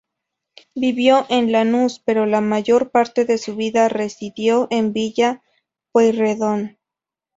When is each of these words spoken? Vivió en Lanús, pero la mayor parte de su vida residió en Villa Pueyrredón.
Vivió 0.73 1.27
en 1.29 1.51
Lanús, 1.51 1.99
pero 2.03 2.25
la 2.25 2.41
mayor 2.41 2.89
parte 2.89 3.23
de 3.25 3.37
su 3.37 3.55
vida 3.55 3.87
residió 3.87 4.67
en 4.71 4.93
Villa 4.93 5.43
Pueyrredón. 5.91 6.79